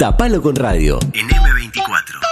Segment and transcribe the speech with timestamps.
[0.00, 0.98] Tapalo con radio.
[1.12, 2.29] En M24.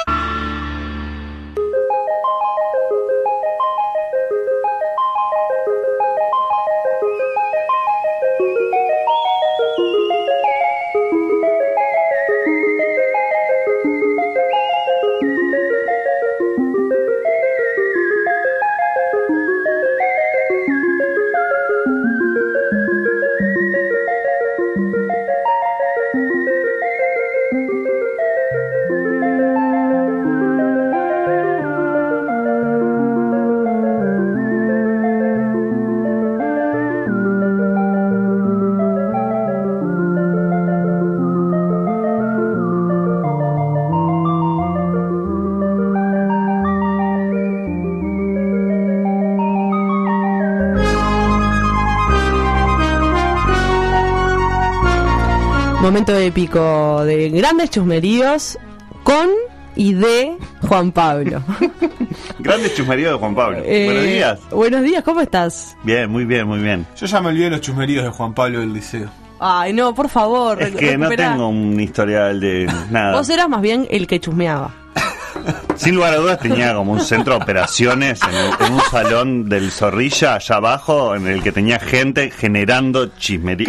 [55.98, 58.56] Momento épico de grandes chusmeríos
[59.02, 59.30] con
[59.74, 60.36] y de
[60.68, 61.42] Juan Pablo.
[62.38, 63.58] Grandes chusmeríos de Juan Pablo.
[63.64, 64.40] Eh, Buenos días.
[64.52, 65.76] Buenos días, ¿cómo estás?
[65.82, 66.86] Bien, muy bien, muy bien.
[66.96, 69.10] Yo ya me olvidé de los chusmeríos de Juan Pablo del liceo.
[69.40, 70.62] Ay, no, por favor.
[70.62, 73.16] Es que no tengo un historial de nada.
[73.16, 74.72] Vos eras más bien el que chusmeaba.
[75.78, 79.70] Sin lugar a dudas tenía como un centro de operaciones en, en un salón del
[79.70, 83.68] Zorrilla allá abajo en el que tenía gente generando el chusmerío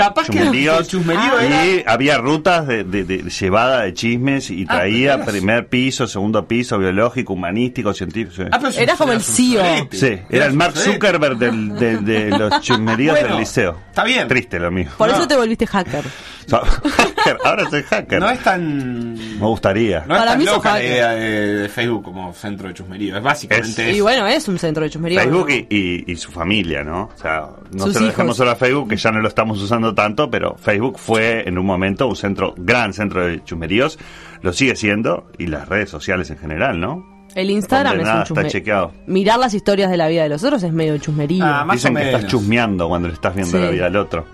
[1.51, 6.47] y había rutas de, de- de llevada de chismes y Ah, traía primer piso, segundo
[6.47, 8.33] piso, biológico, humanístico, científico.
[8.43, 8.49] sí.
[8.51, 9.61] Ah, pero Era como el CEO.
[9.63, 9.97] sorete.
[9.97, 10.75] Sí, era el Mark.
[10.75, 13.77] Zuckerberg del- de, de los chismeríos Bueno, del liceo.
[13.89, 14.27] está bien.
[14.27, 14.89] Triste lo mío.
[14.97, 15.15] Por No.
[15.15, 16.03] eso te volviste hacker.
[16.47, 16.61] So-
[16.97, 18.19] hacker, ahora soy hacker.
[18.19, 19.13] No es tan.
[19.13, 20.03] Me gustaría.
[20.07, 20.91] No es Para tan mí loca la hacker.
[20.91, 23.17] idea de, de Facebook como centro de chusmerío.
[23.17, 23.97] Es básicamente Es- eso.
[23.97, 25.19] Y bueno, es un centro de chusmerío.
[25.19, 25.53] Facebook ¿no?
[25.55, 27.09] y, y- y su familia, ¿no?
[27.15, 28.17] O sea, no Sus se lo hijos.
[28.17, 31.57] dejemos solo a Facebook, que ya no lo estamos usando tanto, pero Facebook fue en
[31.57, 33.97] un momento un centro, gran centro de chusmeríos,
[34.41, 37.19] lo sigue siendo, y las redes sociales en general, ¿no?
[37.35, 38.91] El Instagram Donde es nada un está chequeado.
[39.05, 41.45] Mirar las historias de la vida de los otros es medio chusmerío.
[41.45, 42.19] Ah, más Dicen o que menos.
[42.21, 43.63] estás chusmeando cuando le estás viendo Sí.
[43.63, 44.25] la vida al otro.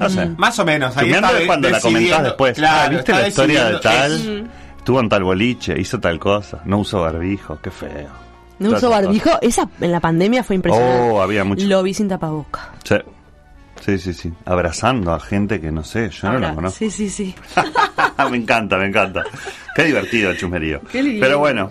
[0.00, 0.26] No sé.
[0.38, 0.96] Más o menos.
[0.96, 2.54] Ahí Chusmeando está es cuando la comentás después.
[2.56, 4.12] Claro, ah, ¿viste la historia de tal?
[4.12, 8.10] es- Estuvo en tal boliche, hizo tal cosa, no usó barbijo, qué feo.
[8.58, 9.30] no esas barbijo.
[9.40, 11.08] Esa en la pandemia fue impresionante.
[11.10, 11.66] Oh, había mucho.
[11.66, 12.68] Lo vi sin tapaboca.
[12.84, 12.96] Sí.
[13.80, 14.30] Sí, sí, sí.
[14.44, 16.78] Abrazando a gente que no sé, yo no Ahora, la conozco.
[16.80, 17.34] Sí, sí, sí.
[18.30, 19.24] me encanta, me encanta.
[19.74, 20.82] Qué divertido el chusmerío.
[20.92, 21.20] Qué lindo.
[21.24, 21.70] Pero bueno,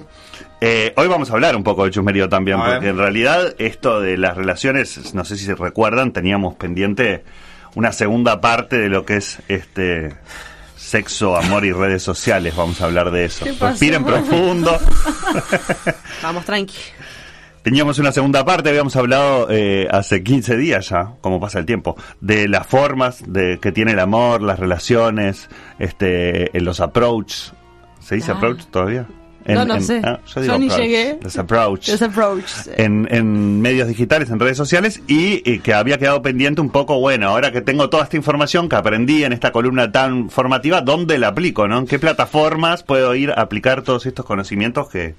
[0.59, 2.73] eh, hoy vamos a hablar un poco del chusmerío también, A ver.
[2.77, 7.23] porque en realidad esto de las relaciones, no sé si se recuerdan, teníamos pendiente
[7.75, 10.15] una segunda parte de lo que es este
[10.93, 12.55] sexo, amor y redes sociales.
[12.55, 13.45] Vamos a hablar de eso.
[13.59, 14.77] Respiren profundo.
[16.21, 16.75] Vamos, tranqui.
[17.63, 21.95] Teníamos una segunda parte, habíamos hablado eh, hace 15 días ya, como pasa el tiempo,
[22.21, 25.49] de las formas de que tiene el amor, las relaciones,
[25.79, 27.33] este, los approach.
[27.99, 28.35] ¿Se dice Ah.
[28.35, 29.07] approach todavía?
[29.45, 30.01] No, no sé.
[30.03, 31.19] ah, Yo digo ni approach, llegué.
[31.21, 31.89] Los approach.
[31.89, 32.69] Los approaches.
[32.77, 36.99] En, en medios digitales, en redes sociales, y, y que había quedado pendiente un poco,
[36.99, 41.17] bueno, ahora que tengo toda esta información que aprendí en esta columna tan formativa, ¿dónde
[41.17, 41.67] la aplico?
[41.67, 41.79] ¿no?
[41.79, 45.15] ¿En qué plataformas puedo ir a aplicar todos estos conocimientos que,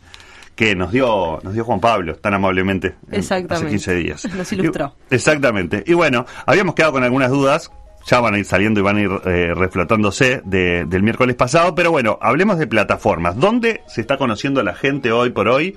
[0.55, 3.67] que nos dio nos dio Juan Pablo tan amablemente en- Exactamente.
[3.67, 4.25] hace 15 días.
[4.37, 4.95] Nos ilustró.
[5.11, 5.83] Y- exactamente.
[5.87, 7.71] Y bueno, habíamos quedado con algunas dudas,
[8.07, 11.75] ya van a ir saliendo y van a ir eh, reflotándose de- del miércoles pasado,
[11.75, 13.37] pero bueno, hablemos de plataformas.
[13.39, 15.77] ¿Dónde se está conociendo la gente hoy por hoy?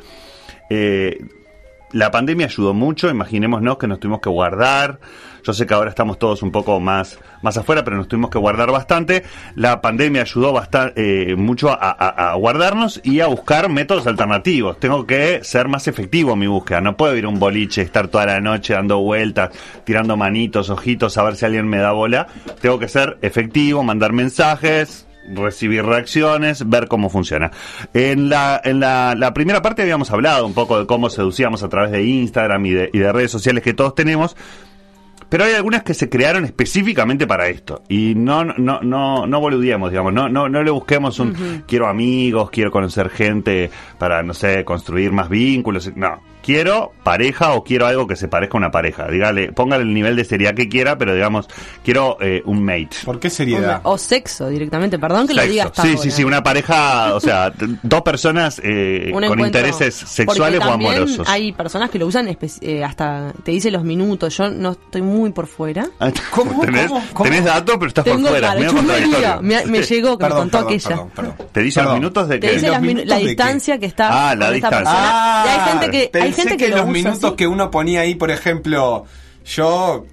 [0.69, 1.17] Eh,
[1.93, 4.99] la pandemia ayudó mucho, imaginémonos que nos tuvimos que guardar.
[5.43, 8.37] Yo sé que ahora estamos todos un poco más, más afuera, pero nos tuvimos que
[8.37, 9.23] guardar bastante.
[9.55, 14.77] La pandemia ayudó bastante, mucho a, a- a guardarnos y a buscar métodos alternativos.
[14.79, 16.81] Tengo que ser más efectivo en mi búsqueda.
[16.81, 19.51] No puedo ir a un boliche, estar toda la noche dando vueltas,
[19.85, 22.27] tirando manitos, ojitos, a ver si alguien me da bola.
[22.59, 27.51] Tengo que ser efectivo, mandar mensajes, recibir reacciones, ver cómo funciona.
[27.93, 31.69] En la, en la, la primera parte habíamos hablado un poco de cómo seducíamos a
[31.69, 34.35] través de Instagram y de, y de redes sociales que todos tenemos.
[35.29, 37.83] Pero hay algunas que se crearon específicamente para esto.
[37.89, 40.13] Y no, no, no, no boludeemos, digamos.
[40.13, 45.11] No, no, no le busquemos un quiero amigos, quiero conocer gente para, no sé, construir
[45.11, 45.91] más vínculos.
[45.95, 46.21] No.
[46.47, 49.05] Quiero pareja o quiero algo que se parezca a una pareja.
[49.09, 51.45] Dígale, póngale el nivel de seriedad que quiera, pero digamos,
[51.83, 52.87] quiero eh, un mate.
[53.03, 53.81] ¿Por qué seriedad?
[53.83, 55.51] O sexo directamente, perdón que lo Sexo.
[55.51, 56.01] diga hasta Sí, ahora.
[56.03, 57.51] sí, sí, una pareja, o sea,
[57.83, 59.45] dos personas eh, con encuentro.
[59.45, 61.27] intereses sexuales Porque o amorosos.
[61.27, 62.29] Hay personas que lo usan
[62.61, 64.37] eh, hasta te dice los minutos.
[64.37, 65.85] Yo no estoy muy por fuera.
[65.99, 66.61] Ah, ¿Cómo?
[66.61, 67.03] ¿Tenés, ¿Cómo?
[67.11, 67.23] ¿Cómo?
[67.29, 68.55] tenés datos, pero estás por fuera.
[68.55, 69.41] contradictorio.
[69.41, 70.89] Me, me llegó que me Perdón, contó perdón, aquella.
[70.89, 71.33] perdón, perdón.
[71.51, 72.53] ¿Te dice los minutos de Te qué?
[72.53, 74.79] dice ¿Los las minu- minutos la distancia que está Ah, la distancia.
[74.79, 75.09] persona.
[75.11, 77.35] Ah, y hay gente que, hay gente que, que lo los usa minutos así.
[77.35, 79.05] que uno ponía ahí, por ejemplo,
[79.45, 80.05] yo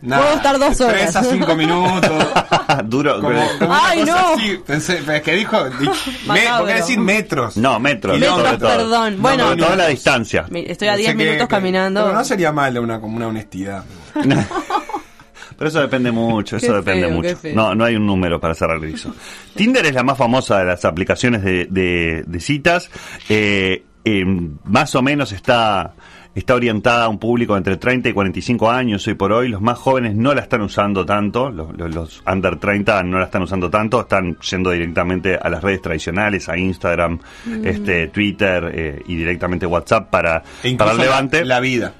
[0.00, 0.94] Puedo estar dos horas.
[1.12, 2.10] Tres a cinco minutos.
[2.86, 3.20] Duro.
[3.20, 4.16] Como, como Ay, no.
[4.34, 4.58] así.
[4.66, 5.70] Pensé, es que dijo.
[5.70, 5.92] di- me,
[6.26, 6.58] Macabro.
[6.58, 7.56] ¿Por qué decir metros?
[7.56, 8.18] No, metros.
[8.18, 9.16] Metros, perdón.
[9.16, 9.56] No, Bueno.
[9.56, 10.46] todo la distancia.
[10.52, 12.02] Estoy a Pensé 10 que- minutos que- caminando.
[12.02, 13.84] Pero no sería malo una, como una honestidad.
[15.56, 17.36] Pero eso depende mucho, eso Qué depende feo, mucho.
[17.54, 19.12] No, no hay un número para cerrar eso.
[19.54, 22.88] Tinder es la más famosa de las aplicaciones de, de- de citas.
[23.28, 24.24] Eh, eh,
[24.64, 25.94] más o menos está,
[26.34, 29.48] está orientada a un público entre 30 y 45 años hoy por hoy.
[29.48, 33.24] Los más jóvenes no la están usando tanto, los, los- los under 30 no la
[33.24, 37.66] están usando tanto, están yendo directamente a las redes tradicionales, a Instagram, Mm.
[37.66, 41.44] este, Twitter eh, y directamente WhatsApp para, E para el la, levante.
[41.44, 41.92] la vida.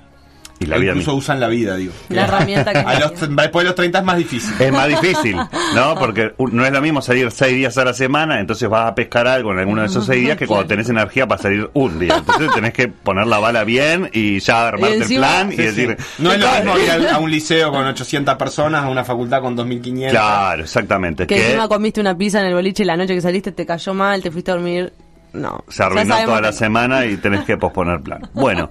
[0.61, 1.19] Y la vida incluso misma.
[1.19, 1.93] usan la vida, digo.
[2.09, 3.43] La herramienta que A los, tenía.
[3.43, 4.55] después de los 30 es más difícil.
[4.59, 5.37] Es más difícil,
[5.75, 5.95] ¿no?
[5.99, 9.27] Porque no es lo mismo salir seis días a la semana, entonces vas a pescar
[9.29, 12.17] algo en alguno de esos seis días que cuando tenés energía para salir un día.
[12.19, 15.57] Entonces tenés que poner la bala bien y ya armarte Y encima- el plan y
[15.57, 15.97] decir...
[15.99, 16.23] sí.
[16.23, 19.55] No es lo mismo ir a, un liceo con 800 personas, a una facultad con
[19.57, 20.11] 2500.
[20.11, 21.27] Claro, exactamente.
[21.27, 23.95] Que Que encima comiste una pizza en el boliche la noche que saliste, te cayó
[23.95, 24.93] mal, te fuiste a dormir.
[25.39, 25.65] No.
[25.69, 28.23] se arruinó toda la que- semana y tenés que posponer plan.
[28.35, 28.69] Bueno,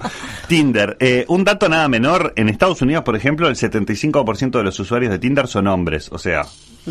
[0.48, 0.98] Tinder.
[1.00, 2.34] eh, un dato nada menor.
[2.36, 6.10] En Estados Unidos, por ejemplo, el 75% de los usuarios de Tinder son hombres.
[6.12, 6.44] O sea,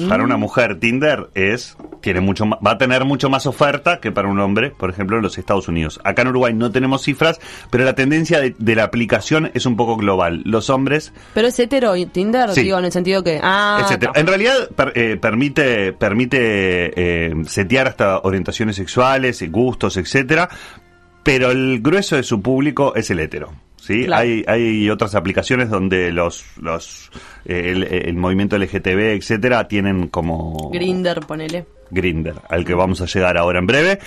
[0.09, 0.27] para Mm.
[0.27, 4.39] una mujer Tinder es tiene mucho va a tener mucho más oferta que para un
[4.39, 5.99] hombre, por ejemplo, en los Estados Unidos.
[6.05, 7.41] Acá en Uruguay no tenemos cifras,
[7.71, 10.43] pero la tendencia de, de la aplicación es un poco global.
[10.45, 12.63] Los hombres Pero es hetero Tinder, Sí.
[12.63, 13.41] digo, en el sentido que.
[13.43, 13.89] Ah.
[14.15, 16.39] En realidad per- eh, permite permite
[17.31, 20.49] eh, setear hasta orientaciones sexuales, y gustos, etcétera,
[21.23, 23.53] pero el grueso de su público es el hetero.
[23.77, 24.05] ¿sí?
[24.05, 24.23] Claro.
[24.23, 27.11] Hay, hay otras aplicaciones donde los, los
[27.47, 31.67] el, el movimiento LGTB, etcétera, tienen como Grinder, ponele.
[31.89, 34.01] Grinder, al que vamos a llegar ahora en breve.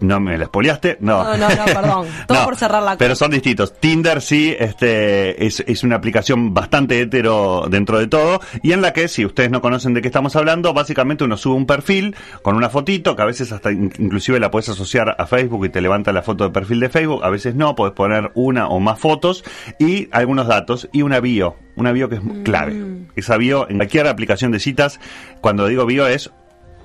[0.00, 1.22] No me la espoliaste, no.
[1.22, 2.06] No, no, no, perdón.
[2.26, 3.78] Todo por cerrar la Pero son distintos.
[3.78, 8.92] Tinder sí, este, es, es una aplicación bastante hetero dentro de todo, y en la
[8.92, 12.56] que, si ustedes no conocen de qué estamos hablando, básicamente uno sube un perfil con
[12.56, 15.80] una fotito, que a veces hasta in- inclusive la puedes asociar a Facebook y te
[15.80, 18.98] levanta la foto de perfil de Facebook, a veces no, puedes poner una o más
[18.98, 19.44] fotos
[19.78, 22.82] y algunos datos y una bio, una bio que es clave.
[23.16, 25.00] Esa bio en cualquier aplicación de citas,
[25.40, 26.30] cuando digo bio es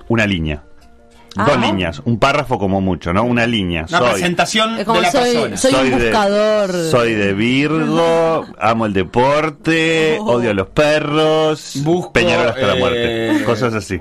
[0.08, 0.62] una línea.
[1.36, 1.66] Dos Ah.
[1.66, 3.24] líneas, un párrafo como mucho, ¿no?
[3.24, 3.84] Una línea.
[3.90, 5.56] Una Soy- presentación Es como de la soy- persona.
[5.58, 6.72] soy- un de- buscador.
[6.90, 10.32] soy de Virgo, amo el deporte, Oh.
[10.32, 13.44] odio a los perros, Busco Peñarol hasta la eh, muerte.
[13.44, 14.00] Cosas así.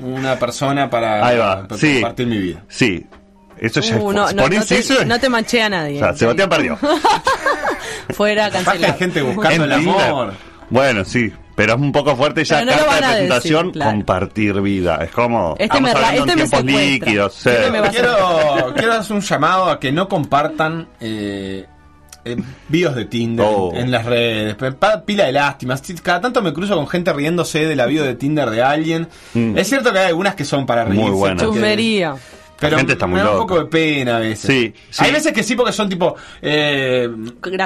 [0.00, 1.68] Una persona para, Ahí va.
[1.68, 1.94] para Sí.
[1.94, 2.64] compartir mi vida.
[2.68, 3.06] Sí.
[3.60, 5.96] Eso ya Uh, es no, no, te, eso, no te machea nadie.
[5.96, 6.78] o sea, Sebastián perdió.
[8.14, 8.98] Fuera, que hay cancelado.
[8.98, 10.32] gente buscando el amor.
[10.70, 13.90] Bueno, sí, pero es un poco fuerte ya no carta de a decir, presentación, claro.
[13.90, 14.96] compartir vida.
[15.02, 17.34] Es como Este estamos me este en me tiempos líquidos.
[17.34, 17.48] sí.
[17.50, 21.66] Este me a Quiero, quiero hacer un llamado a que no compartan eh,
[22.24, 22.36] eh,
[22.68, 23.72] videos de Tinder Oh.
[23.74, 24.56] en las redes.
[25.04, 25.82] Pila de lástimas.
[26.02, 29.08] Cada tanto me cruzo con gente riéndose de la bio de Tinder de alguien.
[29.34, 29.58] Mm.
[29.58, 31.12] Es cierto que hay algunas que son para Muy reírse.
[31.12, 31.42] buenas.
[31.44, 32.14] porque- Chusmería.
[32.60, 34.40] Pero gente está muy me da un poco de pena a veces.
[34.46, 35.04] Sí, sí.
[35.04, 37.08] Hay veces que sí, porque son tipo eh,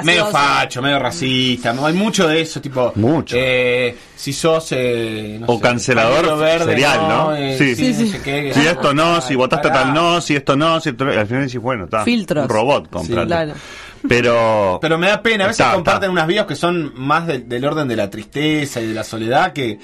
[0.03, 1.73] medio facho, medio racista.
[1.73, 1.85] ¿no?
[1.85, 2.91] Hay mucho de eso, tipo.
[2.95, 3.35] Mucho.
[3.37, 4.69] eh, si sos.
[4.71, 7.35] Eh, no O sé, cancelador verde, serial, ¿no?
[7.35, 7.75] Eh, Sí.
[7.75, 8.19] Sí, sí.
[8.23, 9.83] qué, Si esto no, si votaste Pará.
[9.83, 12.03] tal no, si esto no, si esto al final decís, bueno, está.
[12.03, 12.43] Filtros.
[12.45, 13.27] Un robot, comprate.
[13.27, 13.53] claro.
[14.07, 16.11] Pero, Pero me da pena, a veces Está, comparten está.
[16.11, 19.51] unas bios que son más del- del orden de la tristeza y de la soledad
[19.51, 19.79] que.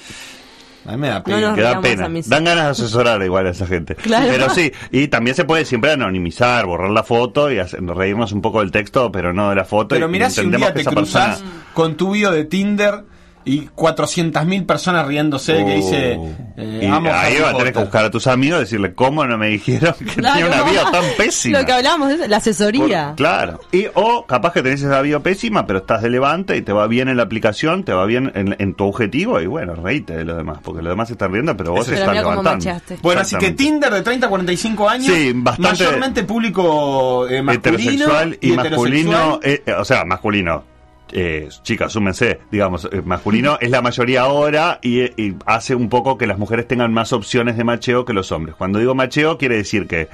[0.86, 1.50] A mí me da pena.
[1.50, 2.08] No que da pena.
[2.26, 3.94] Dan ganas de asesorar igual a esa gente.
[3.94, 4.26] Claro.
[4.30, 8.42] Pero sí, y también se puede siempre anonimizar, borrar la foto y hacer- reírnos un
[8.42, 9.94] poco del texto, pero no de la foto.
[9.94, 12.30] Pero y mirá si un entendemos día que te esa cruzás persona- con tu bio
[12.32, 13.04] de Tinder
[13.44, 16.18] y 400.000 personas riéndose que dice
[16.56, 19.26] eh, y amo ahí va a tener que buscar a tus amigos y decirle cómo
[19.26, 20.38] no me dijeron que Claro.
[20.40, 21.60] tenía una bio tan pésima.
[21.60, 23.06] Lo que hablamos es la asesoría.
[23.08, 23.60] Por- claro.
[23.72, 26.86] Y o capaz que tenés esa bio pésima, pero estás de levante y te va
[26.86, 30.24] bien en la aplicación, te va bien en, en tu objetivo y bueno, reíte de
[30.24, 32.66] los demás, porque los demás se están riendo, pero vos Pero estás levantando.
[33.02, 33.52] Bueno, así que.
[33.52, 39.38] Tinder de 30 a 45 años, Sí, bastante- mayormente público eh, masculino heterosexual y, masculino,
[39.40, 39.40] heterosexual.
[39.44, 40.64] eh, eh, o sea, masculino.
[41.12, 46.16] Eh, chicas, súmense, digamos, eh, masculino es la mayoría ahora y, y hace un poco
[46.16, 48.56] que las mujeres tengan más opciones de macheo que los hombres.
[48.56, 50.08] Cuando digo macheo, quiere decir que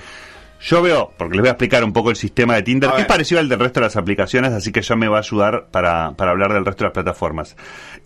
[0.60, 3.06] yo veo, porque les voy a explicar un poco el sistema de Tinder, que es
[3.06, 6.12] parecido al del resto de las aplicaciones, así que ya me va a ayudar para,
[6.16, 7.56] para hablar del resto de las plataformas.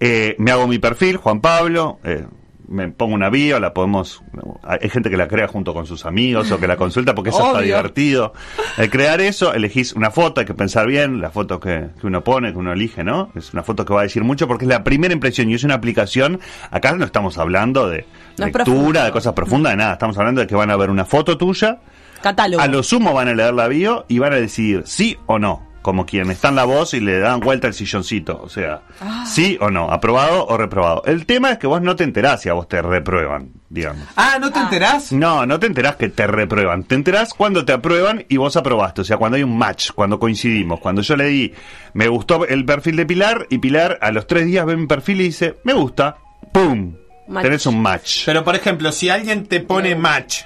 [0.00, 2.26] Eh, me hago mi perfil, Juan Pablo, eh,
[2.72, 4.22] me pongo una bio, la podemos...
[4.62, 7.46] Hay gente que la crea junto con sus amigos o que la consulta porque eso
[7.46, 8.32] está divertido.
[8.78, 12.24] Al crear eso, elegís una foto, hay que pensar bien, la foto que, que uno
[12.24, 13.30] pone, que uno elige, ¿no?
[13.34, 15.64] Es una foto que va a decir mucho porque es la primera impresión y es
[15.64, 16.40] una aplicación.
[16.70, 18.06] Acá no estamos hablando de
[18.38, 19.04] No lectura, profundo.
[19.04, 19.92] de cosas profundas, de nada.
[19.92, 21.78] Estamos hablando de que van a ver una foto tuya,
[22.22, 22.62] Catálogo.
[22.62, 25.71] a lo sumo van a leer la bio y van a decidir sí o no.
[25.82, 28.40] Como quien está en la voz y le dan vuelta el silloncito.
[28.42, 29.24] O sea, Ah.
[29.26, 31.02] sí o no, aprobado o reprobado.
[31.04, 34.06] El tema es que vos no te enterás si a vos te reprueban, digamos.
[34.16, 35.12] Ah, ¿no te enterás?
[35.12, 36.84] No, no te enterás que te reprueban.
[36.84, 39.02] Te enterás cuando te aprueban y vos aprobaste.
[39.02, 40.80] O sea, cuando hay un match, cuando coincidimos.
[40.80, 41.52] Cuando yo le di,
[41.94, 45.20] me gustó el perfil de Pilar y Pilar a los tres días ve mi perfil
[45.20, 46.16] y dice, me gusta.
[46.52, 46.94] ¡Pum!
[47.28, 47.44] Match.
[47.44, 48.22] Tenés un match.
[48.26, 50.42] Pero por ejemplo, si alguien te pone match,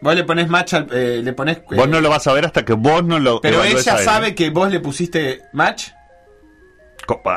[0.00, 1.58] vos le pones match, al- eh, le pones...
[1.58, 3.98] eh, Vos no lo vas a ver hasta que vos no lo Pero ella a
[3.98, 4.04] él.
[4.04, 5.88] sabe que vos le pusiste match.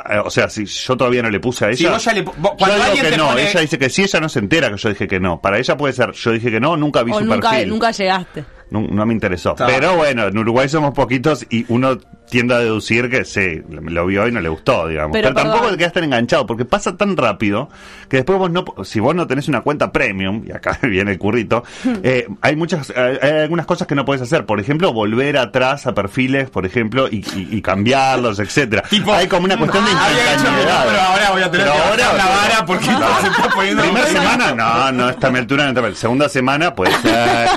[0.09, 1.77] Eh, O sea, si yo todavía no le puse a ella.
[1.77, 3.79] Si vos ya le vos- yo cuando digo alguien que te no, pone- ella dice
[3.79, 5.39] que sí, ella no se entera que yo dije que no.
[5.39, 7.69] Para ella puede ser, yo dije que no, nunca vi O su nunca, perfil.
[7.69, 8.43] nunca llegaste.
[8.69, 9.51] No, no me interesó.
[9.51, 9.67] Está.
[9.67, 11.97] Pero bueno, en Uruguay somos poquitos y uno
[12.31, 15.11] tiende a deducir que sí, lo vio y no le gustó, digamos.
[15.13, 17.69] Pero Pero, tampoco te quedas tan enganchado, porque pasa tan rápido
[18.09, 21.19] que después vos no, si vos no tenés una cuenta premium, y acá viene el
[21.19, 21.63] currito,
[22.03, 24.45] eh, hay muchas, hay, algunas cosas que no puedes hacer.
[24.45, 28.83] Por ejemplo, volver atrás a perfiles, por ejemplo, y, y- y cambiarlos, etcétera.
[28.89, 30.85] Tipo, hay como una cuestión de ah, instantaneidad.
[30.87, 33.83] pero ahora voy a tener Pero que ahora- la vara porque se está poniendo...
[33.83, 35.63] Primera semana, no, no está a mi altura.
[35.65, 37.49] No está a mi- Segunda semana, puede ser.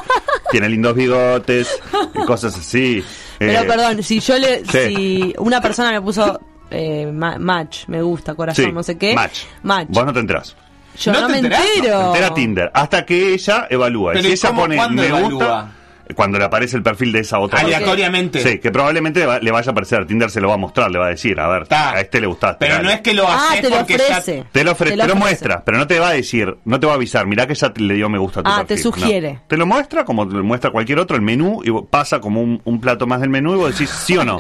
[0.51, 1.81] Tiene lindos bigotes
[2.15, 3.05] y cosas así.
[3.39, 4.65] Pero Eh, perdón, si yo le.
[4.65, 4.95] sí.
[4.95, 9.15] Si una persona me puso eh, ma- match, me gusta, corazón, sí, no sé qué.
[9.15, 9.41] Match.
[9.63, 9.89] Match.
[9.91, 10.57] Vos no te enterás.
[10.99, 11.65] Yo ¿No no, te me enterás?
[11.77, 11.99] entero.
[11.99, 12.71] Te entera Tinder.
[12.73, 14.13] Hasta que ella evalúa.
[14.13, 15.29] Pero si ¿y ella pone me evalúa?
[15.31, 15.71] gusta.
[16.15, 17.77] Cuando le aparece el perfil de esa otra persona.
[17.79, 18.41] Aleatoriamente.
[18.43, 20.07] Sí, que probablemente le va- le vaya a aparecer.
[20.07, 21.93] Tinder se lo va a mostrar, le va a decir, a ver, Ta.
[21.93, 22.57] a este le gustaste.
[22.61, 22.85] Pero dale.
[22.89, 24.45] no es que lo Ah, haces te lo porque ya- ofrece.
[24.53, 25.19] Te lo, ofre- Te te lo ofrece.
[25.19, 27.73] muestra, pero no te va a decir, no te va a avisar, mirá que ya
[27.73, 28.77] te- le dio me gusta a tu Ah, perfil.
[28.77, 29.33] te sugiere.
[29.35, 29.43] No.
[29.49, 32.41] Te lo muestra como te lo muestra cualquier otro, el menú, y vos- pasa como
[32.43, 34.39] un, un plato más del menú y vos decís sí o no.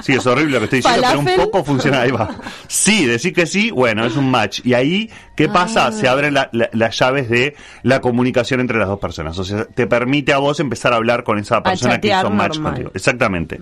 [0.00, 2.28] Sí, es horrible lo que estoy diciendo, pero un poco funciona, ahí va.
[2.68, 4.60] Sí, decir que sí, bueno, es un match.
[4.64, 5.10] Y ahí,
[5.46, 5.86] ¿qué pasa?
[5.86, 5.92] Ah.
[5.92, 9.38] Se abren la- la- las llaves de la comunicación entre las dos personas.
[9.38, 12.54] O sea, te permite a vos empezar a hablar con esa persona que hizo match
[12.56, 12.72] normal.
[12.72, 12.90] contigo.
[12.94, 13.60] Exactamente.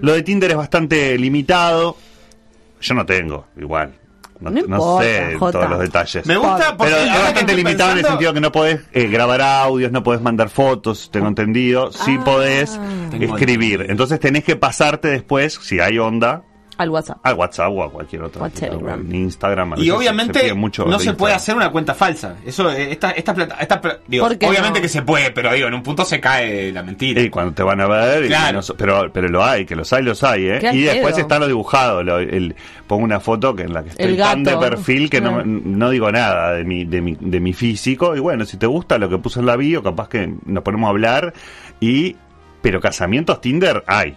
[0.00, 1.96] Lo de Tinder es bastante limitado.
[2.80, 3.92] Yo no tengo, igual.
[4.40, 5.58] No, No no importa, sé Jota.
[5.58, 6.24] todos los detalles.
[6.26, 9.42] Me gusta porque Pero es bastante limitado en el sentido que no podés eh, grabar
[9.42, 11.92] audios, no podés mandar fotos, tengo entendido.
[11.92, 12.24] Sí Ah.
[12.24, 13.84] podés Tengo escribir.
[13.90, 16.42] Entonces tenés que pasarte después, si hay onda,
[16.80, 17.18] Al WhatsApp.
[17.22, 18.48] al WhatsApp o a cualquier otro.
[18.50, 19.14] Telegram.
[19.14, 19.74] Instagram.
[19.76, 22.36] Y se- obviamente mucho no se puede hacer una cuenta falsa.
[22.44, 24.82] Eso, eh, esta, esta plata, esta, digo, ¿Por qué obviamente no?
[24.82, 27.20] que se puede, pero digo, en un punto se cae la mentira.
[27.20, 28.60] Y cuando te van a ver, y Claro.
[28.66, 30.58] no pero, pero lo hay, que los hay, los hay, ¿eh?
[30.60, 32.54] Qué Y después está lo dibujado, lo- el,
[32.86, 36.10] pongo una foto que en la que estoy tan de perfil que no, no digo
[36.10, 39.18] nada de mi, de, mi, de mi físico, y bueno, si te gusta lo que
[39.18, 41.34] puse en la bio, capaz que nos ponemos a hablar,
[41.78, 42.16] y
[42.62, 44.16] pero casamientos Tinder hay,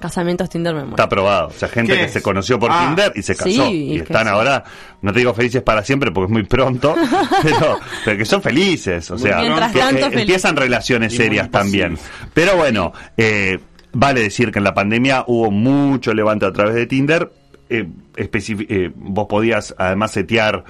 [0.00, 0.94] Casamientos Tinder me muero.
[0.94, 2.12] está aprobado, o sea, gente ¿Qué que es?
[2.12, 4.64] se conoció por Ah, Tinder y se casó, sí, y están ahora,
[5.02, 6.94] no te digo felices para siempre porque es muy pronto,
[7.42, 10.20] pero, pero que son felices, o sea, Mientras que, tanto, felices.
[10.20, 11.96] empiezan relaciones Y serias también.
[12.34, 13.58] Pero bueno, eh,
[13.92, 17.30] vale decir que en la pandemia hubo mucho levante a través de Tinder.
[17.70, 20.64] Eh, eh, vos podías además setear,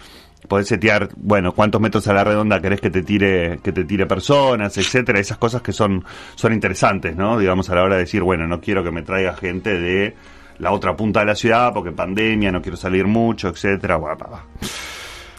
[0.48, 4.06] podés setear, bueno, cuántos metros a la redonda querés que te tire, que te tire
[4.06, 7.38] personas, etcétera, esas cosas que son, son interesantes, ¿no?
[7.38, 10.14] Digamos a la hora de decir, bueno, no quiero que me traiga gente de
[10.58, 13.96] la otra punta de la ciudad porque pandemia, no quiero salir mucho, etcétera.
[13.96, 14.16] Bla.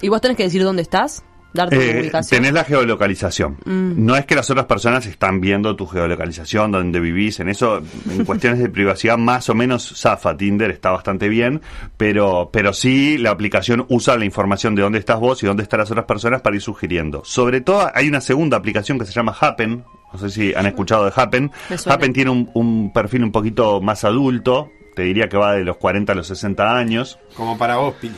[0.02, 1.24] ¿Y vos tenés que decir dónde estás?
[1.56, 2.38] Dar tu Eh, ubicación.
[2.42, 3.58] tenés la geolocalización.
[3.66, 8.26] No es que las otras personas están viendo tu geolocalización, donde vivís, en eso, en
[8.26, 11.62] cuestiones de privacidad, más o menos zafa Tinder, está bastante bien,
[11.98, 15.80] pero, pero sí la aplicación usa la información de dónde estás vos y dónde están
[15.80, 17.24] las otras personas para ir sugiriendo.
[17.26, 19.84] Sobre todo hay una segunda aplicación que se llama Happen,
[20.14, 21.52] no sé si han escuchado de Happen.
[21.88, 25.78] Happen tiene un, un perfil un poquito más adulto, te diría que va de los
[25.78, 27.20] 40 a los 60 años.
[27.36, 28.16] Como para vos, Pili.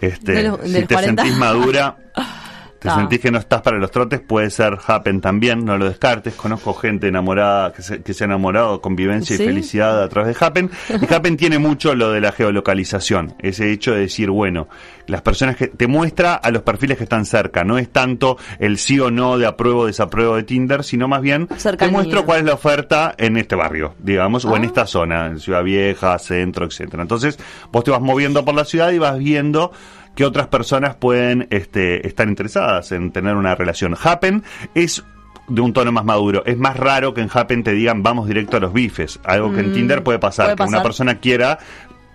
[0.00, 1.22] Este, De los- de si te 40.
[1.24, 1.96] sentís madura,
[2.80, 2.96] te Ah.
[2.96, 6.34] sentís que no estás para los trotes, puede ser Happen también, no lo descartes.
[6.34, 9.42] Conozco gente enamorada que se, que se ha enamorado, convivencia ¿Sí?
[9.42, 10.70] y felicidad a través de Happen.
[11.08, 14.68] Y Happen tiene mucho lo de la geolocalización, ese hecho de decir, bueno,
[15.06, 18.78] las personas que te muestra a los perfiles que están cerca, no es tanto el
[18.78, 22.40] sí o no de apruebo o desapruebo de Tinder, sino más bien te muestro cuál
[22.40, 24.66] es la oferta en este barrio, digamos, o en Ah.
[24.66, 27.02] esta zona, en Ciudad Vieja, Centro, etcétera.
[27.02, 27.38] Entonces,
[27.72, 29.72] vos te vas moviendo por la ciudad y vas viendo
[30.14, 33.96] que otras personas pueden este, estar interesadas en tener una relación.
[34.02, 34.42] Happen
[34.74, 35.04] es
[35.48, 36.44] de un tono más maduro.
[36.46, 39.18] Es más raro que en Happen te digan vamos directo a los bifes.
[39.24, 40.46] Algo que en Mm, Tinder puede pasar.
[40.46, 41.58] puede que una persona quiera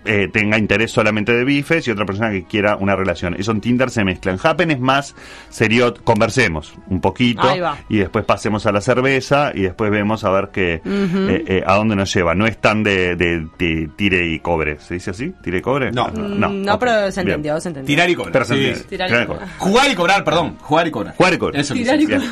[0.06, 3.34] eh, tenga interés solamente de bifes y otra persona que quiera una relación.
[3.38, 4.32] Eso en Tinder se mezcla.
[4.32, 5.14] En Happen es más
[5.48, 7.42] serio, conversemos un poquito
[7.88, 11.74] y después pasemos a la cerveza y después vemos a ver qué, eh, eh, a
[11.76, 12.34] dónde nos lleva.
[12.34, 14.78] No es tan de, de- de tire y cobre.
[14.80, 15.32] ¿Se dice así?
[15.42, 15.92] ¿Tire y cobre?
[15.92, 16.08] No.
[16.08, 17.86] Mm, no, ok, pero se entendió, se entendió.
[17.86, 18.32] Tirar y cobrar.
[18.32, 18.60] Pero se Sí.
[18.88, 19.26] Tirar y Tirar y cobrar.
[19.26, 19.58] cobrar.
[19.58, 20.56] Jugar y cobrar, perdón.
[20.60, 21.14] Jugar y cobrar.
[21.16, 21.60] Jugar y cobrar.
[21.60, 22.30] Eso Tirar y decir.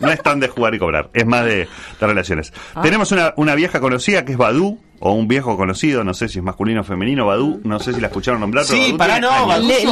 [0.00, 1.68] No es tan de jugar y cobrar, es más de,
[2.00, 2.52] de relaciones.
[2.74, 2.82] Ah.
[2.82, 6.38] Tenemos una, una vieja conocida que es Badu, o un viejo conocido, no sé si
[6.38, 8.64] es masculino o femenino, Badu, no sé si la escucharon nombrar.
[8.68, 9.46] pero Sí, tiene no.
[9.46, 9.86] Badoo Le-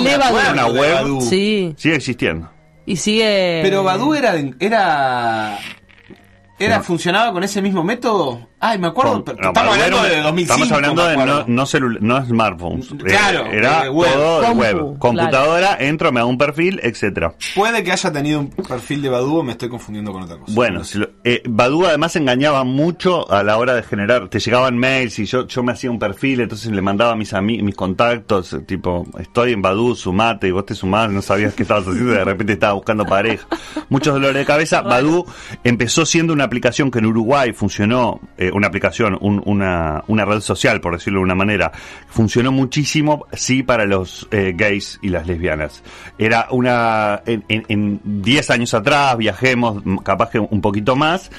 [0.52, 1.20] Una web.
[1.20, 1.74] Sí.
[1.76, 2.50] Sigue existiendo.
[2.86, 3.60] Y sigue.
[3.62, 5.58] Pero Badu era, era,
[6.58, 8.48] era, funcionaba con ese mismo método.
[8.58, 10.54] Ay, me acuerdo, Con- pero no, estamos Badoo hablando de un- 2005.
[10.54, 12.90] Estamos hablando de no, no, no smartphones.
[12.90, 14.12] Eh, Claro, Era web.
[14.12, 14.98] todo de Compu, web.
[14.98, 17.34] Computadora, entro, me hago un perfil, etcétera.
[17.54, 20.52] Puede que haya tenido un perfil de Badu o me estoy confundiendo con otra cosa.
[20.54, 24.78] Bueno, si lo- eh, Badoo además engañaba mucho a la hora de generar, te llegaban
[24.78, 27.32] mails y yo, yo me hacía un perfil, entonces le mandaba a mis
[27.62, 31.62] mis contactos, eh, tipo, estoy en Badoo, sumate, y vos te sumás, no sabías qué
[31.64, 33.46] estabas haciendo, y de repente estaba buscando pareja.
[33.90, 34.80] Muchos dolores de cabeza.
[34.80, 35.26] Badoo
[35.62, 40.40] empezó siendo una aplicación que en Uruguay funcionó, eh, una aplicación, un- una, una red
[40.40, 41.72] social, por decirlo de una manera,
[42.08, 45.82] funcionó muchísimo, sí, para los eh, gays y las lesbianas.
[46.18, 51.30] Era una, en, en, en 10 años atrás, viajemos, capaz que un poquito más,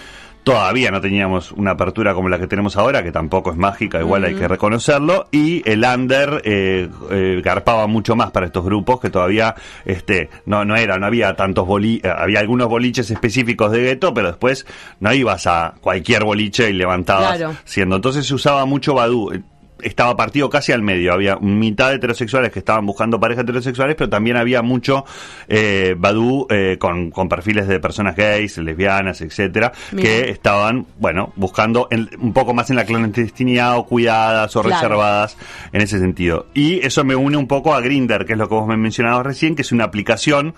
[0.48, 4.24] Todavía no teníamos una apertura como la que tenemos ahora, que tampoco es mágica, igual
[4.24, 5.28] hay que reconocerlo.
[5.30, 10.64] Y el under eh, eh, garpaba mucho más para estos grupos que todavía este no
[10.64, 14.66] no era, no había tantos boli eh, había algunos boliches específicos de gueto, pero después
[15.02, 17.56] no ibas a cualquier boliche y levantabas Claro.
[17.66, 17.98] siendo.
[17.98, 19.34] Entonces se usaba mucho Badu.
[19.82, 24.10] Estaba partido casi al medio, había mitad de heterosexuales que estaban buscando parejas heterosexuales, pero
[24.10, 25.06] también había mucho
[25.48, 30.04] eh, Badu eh, con, con perfiles de personas gays, lesbianas, etcétera, Mira.
[30.10, 34.76] que estaban, bueno, buscando en- un poco más en la clandestinidad o cuidadas o Claro.
[34.82, 35.38] reservadas
[35.72, 36.48] en ese sentido.
[36.54, 39.26] Y eso me une un poco a Grinder, que es lo que vos me mencionabas
[39.26, 40.56] recién, que es una aplicación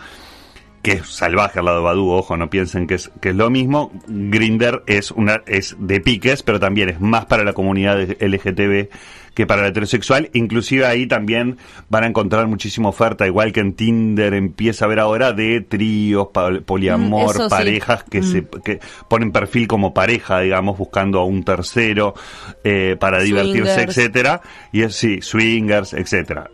[0.82, 3.50] que es salvaje al lado de Badu, ojo, no piensen que es, que es lo
[3.50, 3.92] mismo.
[4.08, 8.90] Grinder es una, es de piques, pero también es más para la comunidad LGTB
[9.34, 10.30] que para la heterosexual.
[10.34, 11.58] Inclusive ahí también
[11.90, 16.28] van a encontrar muchísima oferta, igual que en Tinder empieza a ver ahora de tríos,
[16.34, 17.44] Mm, poliamor, sí.
[17.50, 22.14] parejas que se que ponen perfil como pareja, digamos, buscando a un tercero
[22.64, 24.42] eh, para divertirse, etcétera.
[24.72, 26.50] Y es sí, swingers, etcétera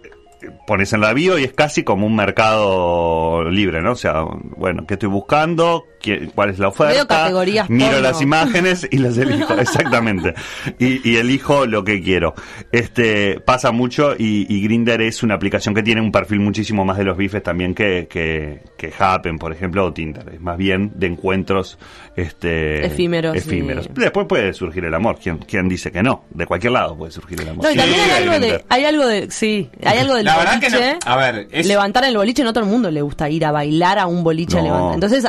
[0.68, 3.92] pones en la bio y es casi como un mercado libre, ¿no?
[3.92, 4.24] O sea,
[4.58, 5.86] bueno, ¿qué estoy buscando?
[6.06, 6.94] ¿Qué- ¿Cuál es la oferta?
[6.94, 8.02] Veo categorías Miro porno.
[8.02, 10.36] las imágenes y las elijo, exactamente.
[10.78, 12.36] Y, y elijo lo que quiero.
[12.72, 16.98] Este pasa mucho y, y Grinder es una aplicación que tiene un perfil muchísimo más
[16.98, 20.30] de los bifes también que, que, que Happen, por ejemplo, o Tinder.
[20.34, 21.78] Es más bien de encuentros
[22.16, 23.90] este, Efímeros y- efímeros.
[23.94, 25.18] Después puede surgir el amor.
[25.22, 26.26] ¿Quién, ¿Quién dice que no?
[26.30, 27.66] De cualquier lado puede surgir el amor.
[27.66, 30.38] No, y Sí, también hay algo de, hay algo de, sí, hay algo del La
[30.38, 30.94] verdad que boliche.
[31.06, 33.52] no- a ver, es- levantar el boliche, no todo el mundo le gusta ir a
[33.52, 34.66] bailar a un boliche a No.
[34.68, 34.94] levantar.
[34.96, 35.26] Entonces,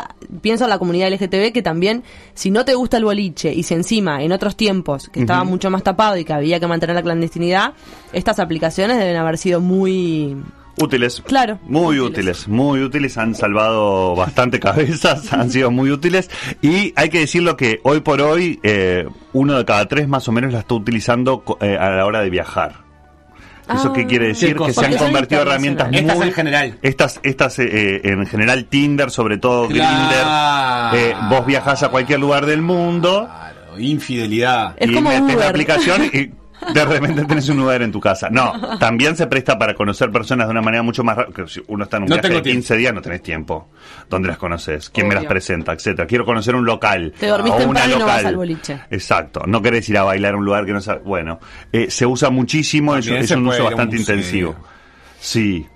[0.46, 2.04] pienso en la comunidad LGTB que también,
[2.35, 5.72] si no te gusta el boliche y si encima en otros tiempos que estaba mucho
[5.72, 7.72] más tapado y que había que mantener la clandestinidad,
[8.12, 10.37] estas aplicaciones deben haber sido muy
[10.78, 11.20] Útiles.
[11.26, 12.42] Claro, Muy útiles.
[12.42, 12.48] útiles.
[12.48, 13.18] muy útiles.
[13.18, 16.30] Han salvado bastante cabezas, han sido muy útiles.
[16.62, 20.32] Y hay que decirlo que hoy por hoy, eh, uno de cada tres más o
[20.32, 22.86] menos la está utilizando eh, a la hora de viajar.
[23.68, 23.92] ¿Eso Ah.
[23.94, 24.57] qué quiere decir?
[24.57, 25.98] ¿Qué que se han convertido en herramientas muy...
[25.98, 26.79] Estas en general.
[26.83, 30.92] Estas, estas eh, eh, en general Tinder, sobre todo Claro.
[30.92, 31.11] Grinder.
[31.11, 34.74] Eh, vos viajás a cualquier lugar del mundo Claro, infidelidad.
[34.79, 36.31] Es y como metes la aplicación y
[36.74, 38.29] de repente tenés un Uber en tu casa.
[38.31, 41.46] No, también se presta para conocer personas de una manera mucho más rápida.
[41.46, 42.50] Si uno está en un No viaje de tiempo.
[42.61, 43.68] 15 días, no tenés tiempo.
[44.09, 44.90] ¿Dónde las conoces?
[44.90, 45.29] ¿Quién me las Obvio.
[45.31, 45.72] presenta?
[45.72, 46.07] Etcétera.
[46.07, 47.12] Quiero conocer un local.
[47.18, 48.07] Te dormís o una y no local.
[48.16, 48.81] vas al boliche.
[48.90, 49.42] Exacto.
[49.46, 51.02] No querés ir a bailar a un lugar que no sabes.
[51.05, 51.38] Bueno,
[51.72, 54.14] eh, se usa muchísimo, es, También es se un uso un bastante museo.
[54.16, 54.57] intensivo.
[55.20, 55.66] Sí.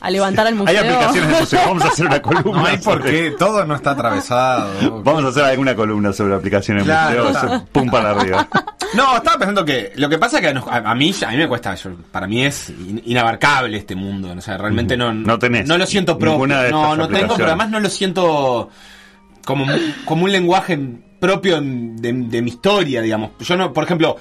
[0.00, 0.80] A levantar el Hay museo.
[0.80, 1.60] aplicaciones de museo.
[1.66, 2.60] Vamos a hacer una columna.
[2.62, 5.02] No hay por qué, todo no está atravesado.
[5.02, 7.40] Vamos a hacer alguna columna sobre aplicaciones de Claro, museo.
[7.42, 7.64] claro.
[7.72, 8.48] Pum para arriba.
[8.92, 11.46] No, estaba pensando que lo que pasa es que a, a mí a mí me
[11.46, 15.68] cuesta, yo- para mí es in- inabarcable este mundo, o sea, realmente no No tenés
[15.68, 16.44] no lo siento propio.
[16.48, 18.68] No, estas no tengo, pero además no lo siento
[19.44, 19.64] como
[20.04, 20.76] como un lenguaje
[21.20, 23.30] propio de, de mi historia, digamos.
[23.38, 24.16] Yo no, por ejemplo,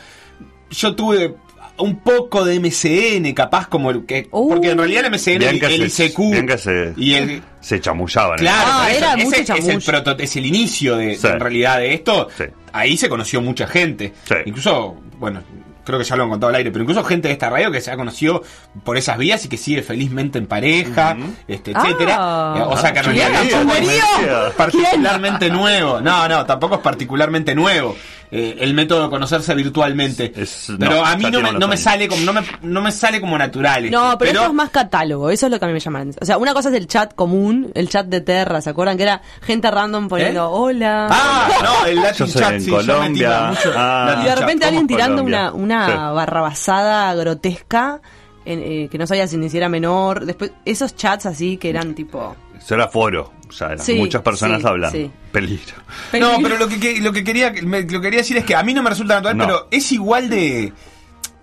[0.69, 1.35] yo tuve
[1.79, 4.49] un poco de MCN, capaz como el que Uh.
[4.49, 7.41] porque en realidad el MCN, Bien que el se- ICQ bien que se- y el
[7.61, 8.39] Se chamullaban.
[8.39, 8.41] ¿eh?
[8.41, 11.27] Claro, Ah, era ese mucho es, el proto- es el inicio de, Sí.
[11.27, 12.27] en realidad de esto.
[12.37, 12.45] Sí.
[12.71, 14.13] Ahí se conoció mucha gente.
[14.23, 14.35] Sí.
[14.45, 15.41] Incluso, bueno,
[15.83, 17.81] creo que ya lo han contado al aire, pero incluso gente de esta radio que
[17.81, 18.43] se ha conocido
[18.83, 21.81] por esas vías y que sigue felizmente en pareja, este, Ah.
[21.83, 22.13] etcétera.
[22.57, 23.49] Eh, o sea que en Ah, realidad ¿quién?
[23.49, 23.89] tampoco ¿Quién?
[23.91, 26.01] es particularmente nuevo.
[26.01, 27.95] No, no, tampoco es particularmente nuevo.
[28.31, 30.31] Eh, el método de conocerse virtualmente.
[30.35, 32.91] Es- pero no, a mí no me, no me sale como no me, no me
[32.91, 33.89] sale como natural.
[33.89, 36.03] No, pero, esto es más catálogo, eso es lo que a mí me llama la
[36.03, 36.23] atención.
[36.23, 38.97] O sea, una cosa es el chat común, el chat de Terra, ¿se acuerdan?
[38.97, 40.49] Que era gente random poniendo ¿Eh?
[40.51, 41.07] hola.
[41.09, 43.47] Ah, no, el Latin Yo soy chat, en sí, yo Colombia.
[43.49, 44.15] mucho Ah.
[44.19, 44.39] Y de chat.
[44.39, 45.51] repente ¿cómo alguien tirando Colombia?
[45.53, 45.93] una, una Sí.
[46.15, 47.99] barrabasada grotesca
[48.45, 50.25] en- eh, que no sabía si ni si era menor.
[50.25, 52.35] Después, esos chats así que eran tipo.
[52.69, 53.33] Eso era foro.
[53.49, 54.95] O sea, eran Sí, muchas personas sí, hablando.
[54.95, 55.09] sí.
[55.31, 55.73] Peligro.
[56.19, 58.61] No, pero lo que, lo que quería me- lo que quería decir es que a
[58.61, 59.45] mí no me resulta natural, No.
[59.47, 60.71] pero es igual de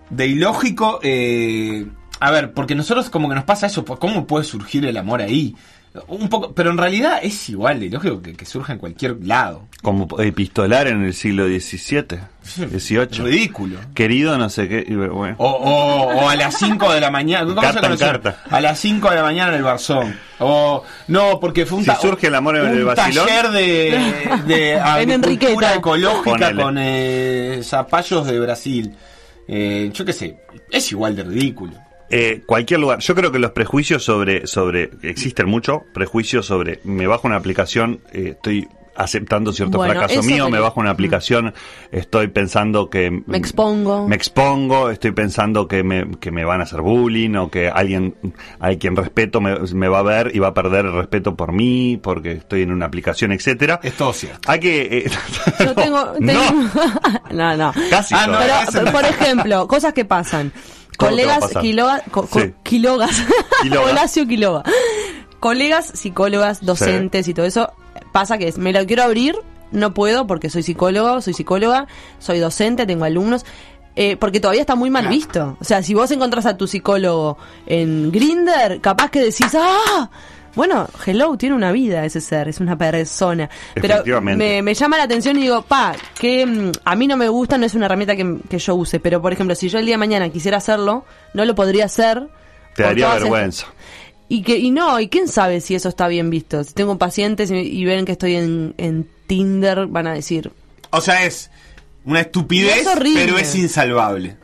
[0.09, 1.01] de ilógico.
[1.03, 1.85] eh,
[2.21, 5.21] a ver, porque nosotros como que nos pasa eso, pues, ¿cómo puede surgir el amor
[5.21, 5.53] ahí?
[6.07, 9.67] Un poco, pero en realidad es igual de ilógico que, que surja en cualquier lado.
[9.81, 13.05] Como epistolar en el siglo XVII, XVIII.
[13.23, 13.79] Ridículo.
[13.93, 14.83] Querido, no sé qué.
[14.95, 15.35] bueno.
[15.39, 17.45] O, o- o a las 5 de la mañana.
[17.45, 18.43] ¿Cómo Carta en carta.
[18.49, 20.15] A las 5 de la mañana en el Barzón.
[20.39, 23.25] O no, porque fue un, Si surge el amor en el vacilón.
[23.27, 23.99] taller de,
[24.45, 25.75] de En agricultura Enriqueta.
[25.75, 26.61] ecológica Ponele.
[26.63, 28.95] con eh, zapallos de Brasil.
[29.47, 30.37] Eh, yo qué sé,
[30.71, 31.73] es igual de ridículo.
[32.09, 32.99] Eh, cualquier lugar.
[32.99, 37.99] Yo creo que los prejuicios sobre, sobre, existen mucho, prejuicios sobre, me bajo una aplicación,
[38.13, 38.67] eh, estoy
[38.99, 41.53] aceptando cierto Bueno, fracaso mío, me bajo una aplicación,
[41.91, 43.11] estoy pensando que...
[43.27, 44.07] Me expongo.
[44.07, 48.15] Me expongo, estoy pensando que me, que me van a hacer bullying o que alguien,
[48.59, 51.51] a quien respeto me, me va a ver y va a perder el respeto por
[51.51, 53.79] mí porque estoy en una aplicación, etcétera.
[53.83, 54.49] Es todo cierto.
[54.49, 54.97] Hay que...
[54.97, 55.11] eh,
[55.59, 56.13] Yo no, tengo-
[57.31, 57.73] no, no.
[57.91, 58.65] casi Ah.
[58.71, 58.91] Pero, no.
[58.91, 60.51] por ejemplo, cosas que pasan.
[60.97, 61.61] Colegas pasar.
[61.61, 62.53] quilogas, co- co- Sí.
[62.63, 63.11] quilogas,
[63.61, 63.91] Quiloga.
[63.91, 64.63] Horacio Quiloga.
[65.39, 67.71] Colegas, psicólogas, docentes y todo eso,
[68.11, 69.35] pasa que es, me lo quiero abrir,
[69.71, 71.87] no puedo porque soy psicólogo, soy psicóloga,
[72.19, 73.45] soy docente, tengo alumnos,
[73.95, 75.57] eh, porque todavía está muy mal visto.
[75.59, 80.09] O sea, si vos encontrás a tu psicólogo en Grinder, capaz que decís, ¡ah!
[80.57, 83.49] Bueno, hello, tiene una vida ese ser, es una persona.
[83.75, 87.29] Pero me, me llama la atención y digo, pa, que mm, a mí no me
[87.29, 89.85] gusta, no es una herramienta que, que yo use, pero por ejemplo, si yo el
[89.85, 92.27] día de mañana quisiera hacerlo, no lo podría hacer.
[92.75, 93.67] Te daría vergüenza.
[94.29, 96.63] Y que y no, y quién sabe si eso está bien visto.
[96.63, 100.51] Si tengo pacientes y, y ven que estoy en, en Tinder, van a decir,
[100.89, 101.49] O sea, es
[102.03, 103.25] una estupidez, es horrible.
[103.25, 104.35] pero es insalvable.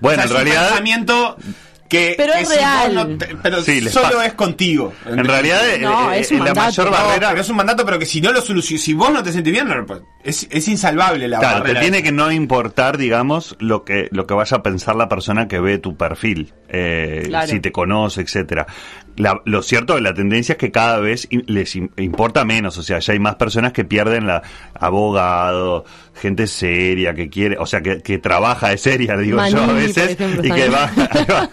[0.00, 0.68] Bueno, O sea, en es un realidad...
[0.68, 1.36] pensamiento
[1.92, 2.94] que Pero es si vos real.
[2.94, 4.26] no te- pero Sí, les solo pasa.
[4.26, 4.92] es contigo.
[5.06, 6.66] En realidad, No, eh, es eh, un la mandato.
[6.66, 7.28] mayor No, barrera...
[7.30, 9.52] pero es un mandato, pero que si no lo solucionas, si vos no te sentís
[9.52, 9.86] bien, no,
[10.24, 12.04] es, es insalvable la Claro, te barrera tiene esa.
[12.06, 15.78] que no importar, digamos, lo que lo que vaya a pensar la persona que ve
[15.78, 17.46] tu perfil, eh, Claro.
[17.48, 18.66] si te conoce, etcétera.
[19.16, 22.82] La- lo cierto de la tendencia es que cada vez les im- importa menos, o
[22.82, 24.42] sea, ya hay más personas que pierden la
[24.74, 29.66] abogado, gente seria que quiere, o sea, que, que trabaja de seria, digo yo a
[29.72, 30.90] veces, ejemplo, y que va,
[31.30, 31.50] va-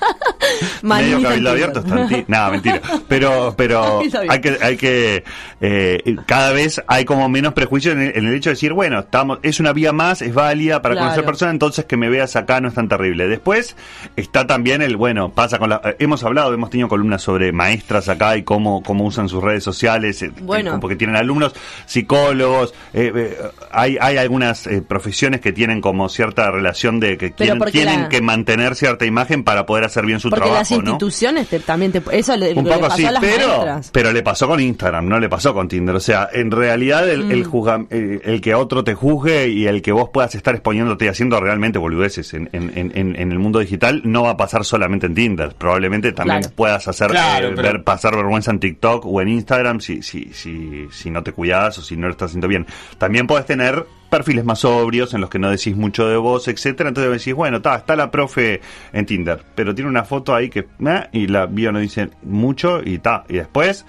[0.81, 1.83] medio cabildo abierto.
[2.27, 2.81] Nada, mentira.
[3.07, 5.23] Pero, pero hay que, hay que,
[5.61, 8.99] eh, cada vez hay como menos prejuicio en el, en el hecho de decir, bueno,
[8.99, 11.07] estamos, es una vía más, es válida para Claro.
[11.07, 13.27] conocer personas, entonces que me veas acá no es tan terrible.
[13.27, 13.75] Después
[14.15, 18.09] está también el, bueno, pasa con la, eh, hemos hablado, hemos tenido columnas sobre maestras
[18.09, 20.75] acá y cómo, cómo usan sus redes sociales, eh, Bueno.
[20.75, 21.53] eh, porque tienen alumnos,
[21.85, 23.37] psicólogos, eh, eh,
[23.71, 28.21] hay, hay algunas profesiones que tienen como cierta relación de que porque tienen la- que
[28.21, 30.77] mantener cierta imagen para poder hacer bien su porque trabajo, las ¿no?
[30.91, 33.89] instituciones te- también te, eso le, Un le poco pasó a las pero, maestras.
[33.91, 35.95] pero le pasó con Instagram, no le pasó con Tinder.
[35.95, 37.31] O sea, en realidad el, Mm.
[37.31, 41.07] el, juzga- el que otro te juzgue y el que vos puedas estar exponiéndote y
[41.09, 44.63] haciendo realmente boludeces en, en, en, en- en el mundo digital no va a pasar
[44.65, 45.53] solamente en Tinder.
[45.57, 46.55] Probablemente también Claro.
[46.55, 50.31] puedas hacer Claro, eh, pero- ver pasar vergüenza en TikTok o en Instagram si, si,
[50.33, 52.65] si, si no te cuidas o si no lo estás haciendo bien.
[52.97, 56.89] También puedes tener perfiles más sobrios en los que no decís mucho de vos, etcétera.
[56.89, 58.59] Entonces decís, bueno, ta, está la profe
[58.91, 62.81] en Tinder, pero tiene una foto ahí que eh, y la bio no dice mucho
[62.83, 63.85] y ta, y después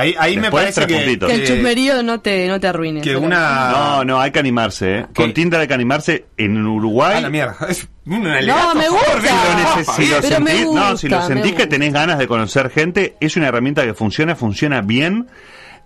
[0.00, 3.00] Ahí, ahí me parece que, el chusmerío no te, no te arruine.
[3.02, 3.70] que Pero- una...
[3.70, 5.06] no, no, hay que animarse, ¿eh?
[5.14, 5.34] Con.
[5.34, 7.14] Tinder hay que animarse en Uruguay.
[7.18, 7.56] Ah, la mierda.
[7.68, 9.84] Es un No, me a gusta.
[9.94, 13.36] Si lo, si sentís, no, si lo sentís que tenés ganas de conocer gente, es
[13.36, 15.28] una herramienta que funciona, funciona bien.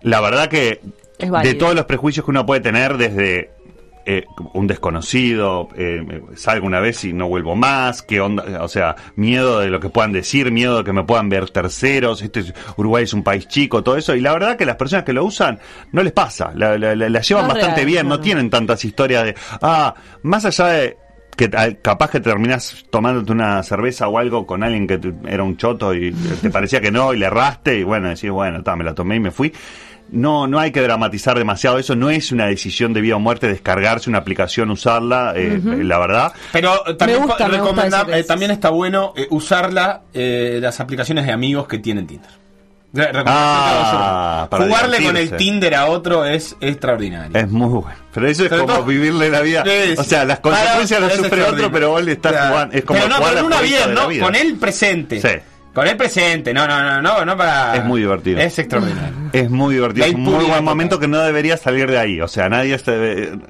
[0.00, 0.80] La verdad que
[1.18, 3.50] de todos los prejuicios que uno puede tener desde
[4.06, 8.96] eh, un desconocido, eh, salgo una vez y no vuelvo más, qué onda, o sea,
[9.16, 12.54] miedo de lo que puedan decir, miedo de que me puedan ver terceros, este es-
[12.76, 15.24] Uruguay es un país chico, todo eso, y la verdad que las personas que lo
[15.24, 15.58] usan
[15.92, 18.20] no les pasa, la, la- la- la llevan No bastante real, bien, no no.
[18.20, 20.96] tienen tantas historias de, ah, más allá de
[21.36, 21.50] que
[21.82, 25.92] capaz que terminás tomándote una cerveza o algo con alguien que te- era un choto
[25.92, 28.94] y te parecía que no y le erraste y bueno, decís, bueno, ta, me la
[28.94, 29.52] tomé y me fui.
[30.10, 33.48] No, no hay que dramatizar demasiado eso, no es una decisión de vida o muerte
[33.48, 36.32] descargarse una aplicación, usarla, eh, la verdad.
[36.52, 40.58] Pero también, Me gusta, co- me gusta recomendar- eh, también está bueno eh, usarla eh,
[40.62, 42.30] las aplicaciones de amigos que tienen Tinder.
[43.26, 45.36] Ah, para Jugarle con el.
[45.36, 47.36] Tinder a otro es extraordinario.
[47.36, 47.96] Es muy bueno.
[48.12, 49.64] Pero eso es como todo- vivirle la vida.
[49.64, 52.48] Sí, O sea, las consecuencias las es sufre otro, pero vos le estás Claro.
[52.50, 52.74] jugando.
[52.76, 54.08] Es como pero no, jugar pero una bien, ¿no?
[54.08, 54.24] vida.
[54.24, 55.20] Con el presente.
[55.20, 55.28] Sí.
[55.74, 57.76] Con el presente, no, no, no, no, no para.
[57.76, 58.38] Es muy divertido.
[58.40, 59.14] Es extraordinario.
[59.32, 62.20] Es muy divertido, es un muy buen momento que no debería salir de ahí.
[62.20, 63.40] O sea, nadie se debe-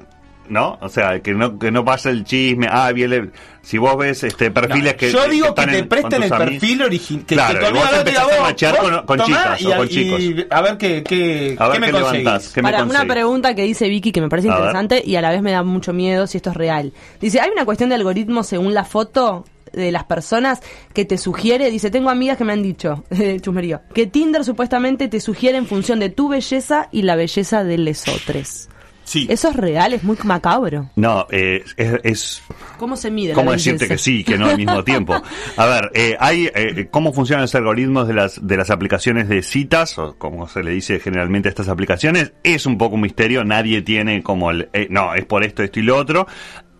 [0.49, 0.77] ¿no?
[0.81, 3.29] O sea, que no, que no pasa el chisme, ah, bien, le-
[3.63, 6.49] si vos ves este perfiles No, que yo digo que, te en- presten el amigos-
[6.59, 7.25] perfil original.
[7.25, 7.73] Que, Claro, que tu
[8.11, 10.45] te a vos, machear vos, con- chicas y, o con y- chicos.
[10.51, 12.23] a ver qué, qué, A ver qué me qué conseguís.
[12.25, 14.59] levantás, qué me Para una pregunta que dice Vicky que me parece A ver.
[14.59, 16.93] interesante y a la vez me da mucho miedo si esto es real.
[17.19, 20.61] Dice, hay una cuestión de algoritmo según la foto de las personas
[20.93, 23.03] que te sugiere, dice, tengo amigas que me han dicho,
[23.41, 27.77] chusmerío, que Tinder supuestamente te sugiere en función de tu belleza y la belleza de
[27.77, 28.69] lesotres.
[29.03, 29.27] Sí.
[29.29, 30.89] Eso es real, es muy macabro.
[30.95, 32.43] No, eh, es, es
[32.79, 33.29] ¿Cómo se mide?
[33.29, 33.73] la ¿Cómo belleza?
[33.73, 35.13] decirte que sí, que no al mismo tiempo?
[35.57, 39.43] A ver, eh, hay eh, cómo funcionan los algoritmos de las de las aplicaciones de
[39.43, 43.43] citas o como se le dice generalmente a estas aplicaciones es un poco un misterio.
[43.43, 46.25] Nadie tiene como el eh, no es por esto, esto y lo otro.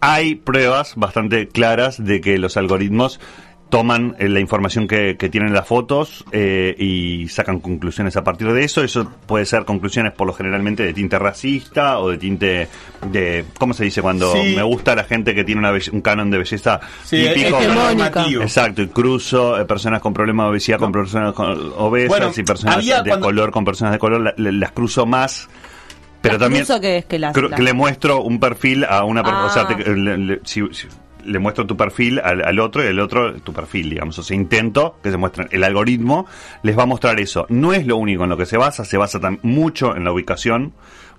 [0.05, 3.19] Hay pruebas bastante claras de que los algoritmos
[3.69, 8.53] toman eh, la información que, que tienen las fotos eh, y sacan conclusiones a partir
[8.53, 8.83] de eso.
[8.83, 12.67] Eso puede ser conclusiones por lo generalmente de tinte racista o de tinte
[13.11, 14.03] de, ¿cómo se dice?
[14.03, 14.53] Cuando Sí.
[14.55, 17.57] me gusta la gente que tiene una un canon de belleza Sí, típico.
[18.43, 22.43] Exacto, y cruzo eh, personas con problemas de obesidad con personas con- obesas Bueno, y
[22.43, 25.49] personas había de cuando- color con personas de color, la- la- las cruzo más.
[26.29, 27.05] Pero ¿Las también es?
[27.05, 29.75] Que las- que le muestro un perfil a una persona, o sea, Ah.
[29.75, 30.87] te- le, le- si- si-
[31.25, 34.17] le muestro tu perfil al, al otro y el otro tu perfil, digamos.
[34.19, 35.47] O sea, intento que se muestren.
[35.51, 36.27] El algoritmo
[36.61, 37.47] les va a mostrar eso.
[37.49, 40.73] No es lo único en lo que se basa, se basa mucho en la ubicación,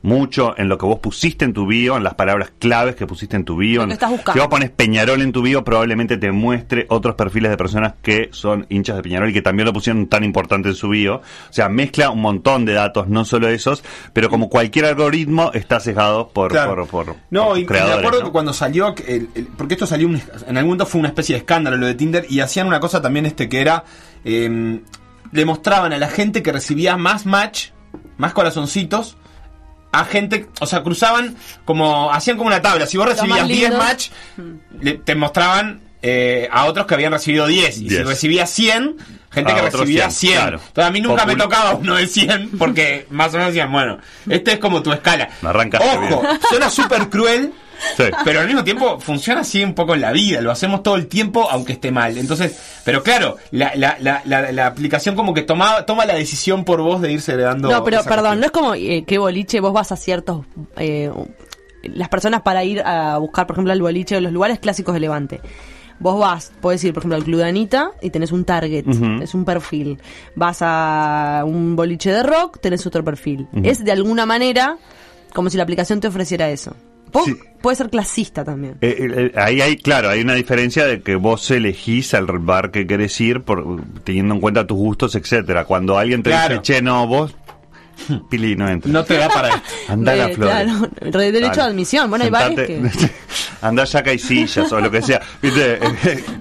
[0.07, 3.35] mucho en lo que vos pusiste en tu bio, en las palabras claves que pusiste
[3.37, 3.83] en tu bio.
[3.85, 4.33] Estás buscando.
[4.35, 8.29] Si vos pones Peñarol en tu bio, probablemente te muestre otros perfiles de personas que
[8.31, 11.16] son hinchas de Peñarol y que también lo pusieron tan importante en su bio.
[11.16, 15.81] O sea, mezcla un montón de datos, no solo esos, pero como cualquier algoritmo está
[15.81, 16.87] sesgado por, Claro.
[16.87, 18.27] por, por- no, por y, me acuerdo ¿no?
[18.27, 21.38] que cuando salió, el- porque esto salió, un- en algún momento fue una especie de
[21.40, 23.83] escándalo lo de Tinder, y hacían una cosa también este que era,
[24.25, 24.81] eh,
[25.33, 27.71] le mostraban a la gente que recibía más match,
[28.19, 29.16] más corazoncitos,
[30.01, 33.61] a gente, o sea, cruzaban como, hacían como una tabla, si vos recibías más 10
[33.71, 33.79] lindos.
[33.87, 34.09] match,
[34.81, 38.07] le- te mostraban eh, a otros que habían recibido 10, y si 10.
[38.07, 38.97] recibías 100,
[39.31, 40.33] gente A que recibía 100, 100.
[40.41, 40.61] claro.
[40.67, 43.73] Entonces a mí nunca me Popul- tocaba uno de 100, porque más o menos decían,
[43.73, 45.29] bueno, este es como tu escala.
[45.43, 46.41] Me arrancaste Ojo, bien.
[46.49, 47.53] suena súper cruel,
[47.97, 48.05] Sí.
[48.25, 51.07] pero al mismo tiempo funciona así un poco en la vida, lo hacemos todo el
[51.09, 52.17] tiempo aunque esté mal.
[52.19, 56.65] Entonces, pero claro, la, la, la, la, la aplicación como que toma, toma la decisión
[56.65, 57.71] por vos de irse heredando.
[57.71, 58.41] No, pero perdón, cuestión.
[58.41, 60.45] no es como eh, que boliche vos vas a ciertos...
[60.77, 61.11] eh,
[61.83, 65.01] las personas para ir a buscar, por ejemplo, al boliche o los lugares clásicos de
[65.01, 65.41] Levante.
[65.99, 68.85] Vos vas, podés ir, por ejemplo, al Club de Anita y tenés un target,
[69.23, 69.99] es un perfil.
[70.35, 73.47] Vas a un boliche de rock, tenés otro perfil.
[73.62, 74.77] Es de alguna manera
[75.33, 76.75] como si la aplicación te ofreciera eso.
[77.12, 77.37] Po- Sí.
[77.62, 78.77] Puede ser clasista también.
[78.81, 82.71] Eh, eh, eh, ahí hay, claro, hay una diferencia de que vos elegís al bar
[82.71, 83.64] que querés ir por,
[84.05, 85.64] teniendo en cuenta tus gustos, etcétera.
[85.64, 86.61] Cuando alguien te Claro.
[86.61, 87.35] dice, che, no, vos,
[88.31, 88.92] Pili, no entra.
[88.92, 89.62] No te da para esto.
[89.88, 90.49] Andá a la flor.
[90.51, 92.09] claro, re- derecho de admisión.
[92.11, 92.83] Bueno, hay bares que...
[93.62, 95.21] Andá ya que hay sillas o lo que sea.
[95.42, 95.79] ¿Viste?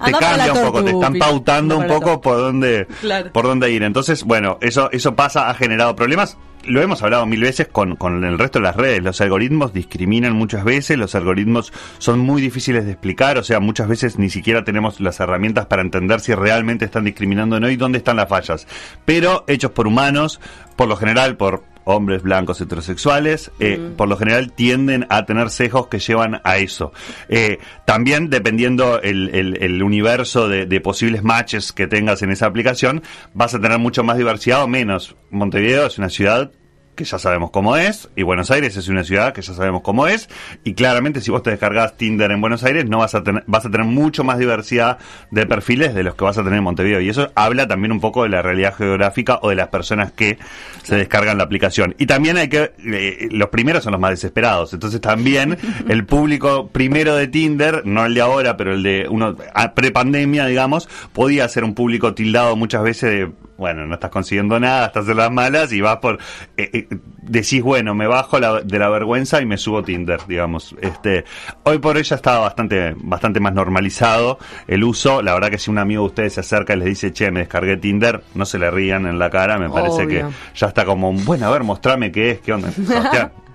[0.04, 3.32] te la cambia un poco, te están pautando un poco por dónde, Claro.
[3.32, 3.82] por dónde ir.
[3.82, 6.36] Entonces, bueno, eso, eso pasa, ha generado problemas.
[6.66, 9.02] Lo hemos hablado mil veces con, con el resto de las redes.
[9.02, 13.88] Los algoritmos discriminan muchas veces, los algoritmos son muy difíciles de explicar, o sea, muchas
[13.88, 17.76] veces ni siquiera tenemos las herramientas para entender si realmente están discriminando o no y
[17.76, 18.66] dónde están las fallas.
[19.04, 20.40] Pero hechos por humanos,
[20.74, 25.86] por lo general por hombres blancos heterosexuales, eh, por lo general tienden a tener sesgos
[25.86, 26.92] que llevan a eso.
[27.28, 32.46] Eh, también dependiendo el, el- el universo de, de posibles matches que tengas en esa
[32.46, 33.02] aplicación,
[33.34, 35.14] vas a tener mucho más diversidad o menos.
[35.30, 36.50] Montevideo es una ciudad
[36.96, 40.06] que ya sabemos cómo es, y Buenos Aires es una ciudad que ya sabemos cómo
[40.08, 40.28] es,
[40.64, 43.64] y claramente si vos te descargas Tinder en Buenos Aires, no vas a tener, vas
[43.66, 44.98] a tener mucho más diversidad
[45.30, 48.00] de perfiles de los que vas a tener en Montevideo, y eso habla también un
[48.00, 50.38] poco de la realidad geográfica o de las personas que
[50.82, 51.94] se descargan la aplicación.
[51.98, 56.68] Y también hay que, eh, los primeros son los más desesperados, entonces también el público
[56.68, 61.46] primero de Tinder, no el de ahora, pero el de uno, a- pre-pandemia, digamos, podía
[61.48, 65.30] ser un público tildado muchas veces de bueno, no estás consiguiendo nada, estás en las
[65.30, 66.18] malas y vas por,
[66.56, 66.88] eh, eh,
[67.22, 70.74] decís, bueno, me bajo la- de la vergüenza y me subo Tinder, digamos.
[70.80, 71.24] Este,
[71.62, 74.38] hoy por hoy ya está bastante, bastante más normalizado
[74.68, 75.22] el uso.
[75.22, 77.40] La verdad que si un amigo de ustedes se acerca y les dice, che, me
[77.40, 80.28] descargué Tinder, no se le rían en la cara, me parece Obvio.
[80.28, 82.68] que ya está como, bueno, a ver, mostrame qué es, qué onda.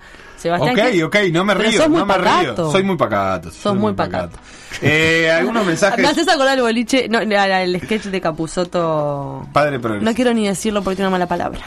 [0.42, 0.76] Sebastián.
[0.78, 2.64] Ok, ¿qué- ok, no me río, sos no me pacato.
[2.64, 2.72] río.
[2.72, 3.52] Soy muy pacato.
[3.52, 4.38] soy muy pacato.
[4.82, 6.06] Eh, algunos Me mensajes.
[6.06, 9.48] haces acordar el boliche, no, el sketch de Capuzoto.
[9.54, 10.06] Padre progreso.
[10.06, 11.60] No quiero ni decirlo porque tiene una mala palabra.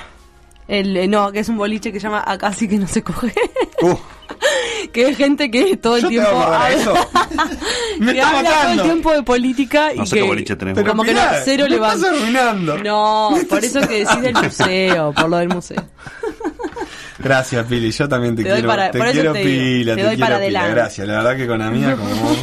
[0.66, 3.02] El, eh, no, que es un boliche que se llama Acá sí que no se
[3.02, 3.32] coge.
[3.82, 3.94] Uh,
[4.94, 6.94] que es gente que todo el yo tiempo habla, eso.
[7.98, 10.56] Me que está habla todo el tiempo de política y No sé que qué boliche
[10.56, 10.74] tenés.
[10.74, 12.16] Pero como que no, mirá, cero me estás levanta.
[12.18, 12.78] arruinando.
[12.78, 15.84] No, por eso que decís del museo, por lo del museo.
[17.18, 17.90] Gracias, Pili.
[17.90, 20.44] Yo también te, Te quiero, para- te quiero te pila, te te, doy quiero para
[20.46, 20.60] pila.
[20.60, 20.80] adelante.
[20.80, 22.38] Gracias, la verdad que con amiga como vos.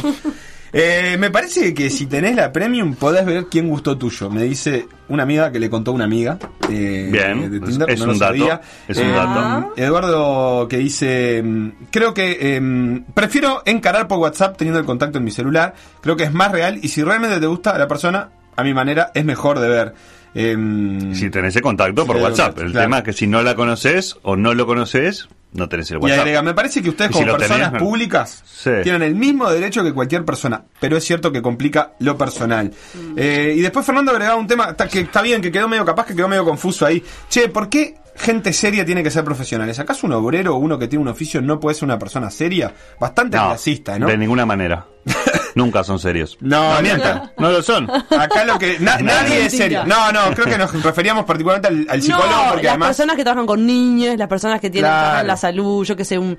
[0.74, 4.30] Eh, me parece que si tenés la premium podés ver quién gustó tuyo.
[4.30, 6.38] Me dice una amiga que le contó una amiga.
[6.70, 8.60] eh, Bien, de Tinder, es no lo un dato, sabía.
[8.88, 9.72] es un Eh, dato.
[9.76, 15.24] Eduardo que dice, mm, creo que em, prefiero encarar por WhatsApp teniendo el contacto en
[15.24, 15.74] mi celular.
[16.00, 18.72] Creo que es más real y si realmente te gusta a la persona, a mi
[18.72, 19.94] manera, es mejor de ver.
[20.34, 22.58] Em, Si tenés el contacto por WhatsApp.
[22.60, 22.86] El claro.
[22.86, 26.00] tema es que si no la conoces o no lo conoces, no tenés el Y
[26.00, 26.18] WhatsApp.
[26.20, 28.70] agrega, me parece que ustedes Y si como tenés, personas públicas Sí.
[28.82, 32.72] tienen el mismo derecho que cualquier persona, pero es cierto que complica lo personal.
[33.16, 36.14] Eh, y después Fernando agregaba un tema que está bien, que quedó medio capaz, que
[36.14, 37.02] quedó medio confuso ahí.
[37.28, 39.78] Che, ¿por qué gente seria tiene que ser profesionales?
[39.78, 42.72] ¿Acaso un obrero o uno que tiene un oficio no puede ser una persona seria?
[43.00, 44.06] Bastante No, clasista, ¿no?
[44.06, 44.86] de ninguna manera.
[45.54, 46.36] Nunca son serios.
[46.40, 47.90] No, no, mientan, no lo son.
[47.90, 48.78] Acá lo que...
[48.80, 49.84] na- nadie es serio.
[49.86, 52.88] No, no, creo que nos referíamos particularmente al, al psicólogo no, porque las además...
[52.88, 55.26] personas que trabajan con niños, las personas que tienen Claro.
[55.26, 56.38] la salud, yo que sé, un...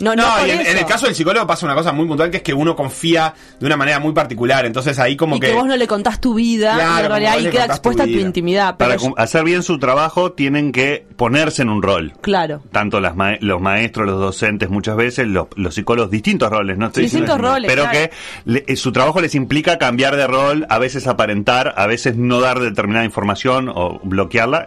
[0.00, 2.38] No, no, No, y en, el caso del psicólogo pasa una cosa muy puntual que
[2.38, 4.66] es que uno confía de una manera muy particular.
[4.66, 5.48] Entonces ahí como y que.
[5.48, 7.66] que, vos no le contás tu vida, Claro, y en como realidad vos ahí queda
[7.66, 8.20] tu expuesta tu, vida.
[8.22, 8.76] intimidad.
[8.78, 12.14] Para hacer bien su trabajo tienen que ponerse en un rol.
[12.20, 12.62] claro.
[12.72, 16.86] Tanto las ma- los maestros, los docentes, muchas veces, los, los psicólogos, distintos roles, ¿no?
[16.86, 17.98] Estoy Distintos diciendo- roles, Pero claro.
[17.98, 18.10] que
[18.52, 22.40] le- eh, su trabajo les implica cambiar de rol, a veces aparentar, a veces no
[22.40, 24.66] dar determinada información o bloquearla.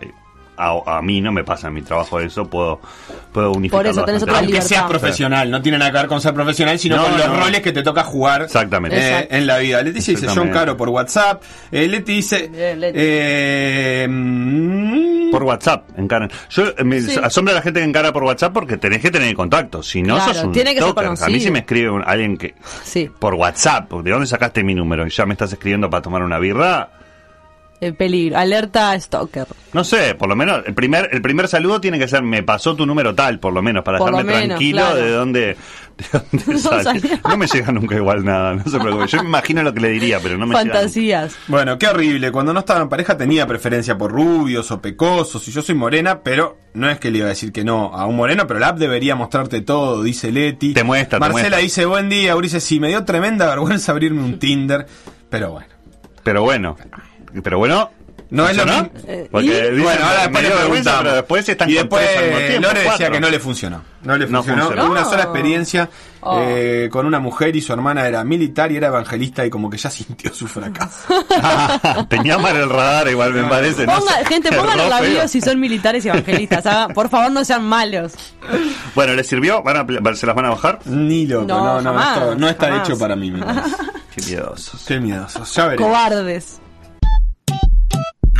[0.57, 2.79] A, a mí no me pasa en mi trabajo eso, puedo,
[3.33, 3.79] puedo unificar.
[3.81, 4.67] Por eso tenés otra Aunque libertad.
[4.69, 7.35] seas profesional, no tiene nada que ver con ser profesional, sino No, con los no.
[7.41, 8.97] roles que te toca jugar Exactamente.
[8.97, 9.81] eh, en la vida.
[9.81, 10.49] Leticia dice John.
[10.51, 11.43] Caro por WhatsApp.
[11.71, 12.47] Eh, Leti dice.
[12.47, 12.97] Bien, Leti.
[13.01, 16.29] eh, mm, Por WhatsApp, encaran.
[16.49, 17.19] Yo eh, me Sí.
[17.21, 19.83] asombra la gente que encara por WhatsApp porque tenés que tener contacto.
[19.83, 20.93] Si no, Claro, sos un tiene que ser.
[21.21, 24.73] A mí si me escribe un- alguien que Sí, por WhatsApp, ¿de dónde sacaste mi
[24.73, 25.05] número?
[25.05, 26.89] Y ya me estás escribiendo para tomar una birra.
[27.81, 28.37] El peligro.
[28.37, 29.47] Alerta stalker.
[29.73, 32.75] No sé, por lo menos el primer el primer saludo tiene que ser me pasó
[32.75, 34.95] tu número tal, por lo menos para Por lo dejarme menos, tranquilo claro.
[34.95, 37.19] de dónde, de dónde No sale.
[37.27, 39.07] No me llega nunca igual nada, no se preocupe.
[39.07, 40.73] Yo me imagino lo que le diría, pero no me llega.
[40.73, 41.35] Fantasías.
[41.47, 42.31] Bueno, qué horrible.
[42.31, 45.47] Cuando no estaba en pareja tenía preferencia por rubios o pecosos.
[45.47, 48.05] Y yo soy morena, pero no es que le iba a decir que no a
[48.05, 50.73] un moreno, pero la app debería mostrarte todo, dice Leti.
[50.73, 51.57] Te muestra, te Marcela muestra.
[51.59, 52.35] dice, buen día.
[52.35, 54.85] Ulises, sí, me dio tremenda vergüenza abrirme un Tinder.
[55.29, 55.67] Pero bueno.
[56.23, 56.75] Pero bueno,
[57.43, 57.89] pero bueno.
[58.31, 58.89] No es lo mismo.
[59.07, 61.01] Eh, Porque bueno, ahora después le preguntamos.
[61.03, 63.11] pero después están y después tiempo, Lore decía cuatro.
[63.11, 63.81] que no le funcionó.
[64.01, 64.85] No le No funcionó.
[64.89, 65.09] Una No.
[65.09, 65.89] sola experiencia
[66.21, 66.39] Oh.
[66.41, 69.77] eh, con una mujer y su hermana era militar y era evangelista y como que
[69.77, 71.07] ya sintió su fracaso.
[72.09, 73.85] Tenía mal el radar, igual me parece.
[73.85, 74.25] no Ponga- sé.
[74.25, 76.65] gente, pongan en Erró la bio si son militares y evangelistas.
[76.65, 78.13] haga- por favor, no sean malos.
[78.95, 79.61] Bueno, ¿les sirvió?
[79.61, 80.79] ¿Van a, pl- ¿Se las van a bajar?
[80.85, 82.89] Ni loco, No, no, no, jamás, esto no está jamás.
[82.89, 83.29] hecho para mí.
[83.29, 83.41] me.
[84.15, 84.83] Qué miedosos.
[84.87, 85.53] Qué miedosos.
[85.53, 85.87] Ya veremos.
[85.87, 86.59] Cobardes.